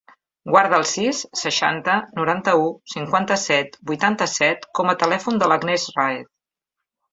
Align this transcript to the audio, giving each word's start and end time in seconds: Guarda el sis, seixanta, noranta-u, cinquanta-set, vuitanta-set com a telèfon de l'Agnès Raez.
Guarda 0.53 0.77
el 0.77 0.85
sis, 0.91 1.19
seixanta, 1.41 1.97
noranta-u, 2.21 2.65
cinquanta-set, 2.95 3.79
vuitanta-set 3.93 4.67
com 4.81 4.93
a 4.95 4.99
telèfon 5.05 5.41
de 5.45 5.53
l'Agnès 5.55 5.89
Raez. 6.03 6.29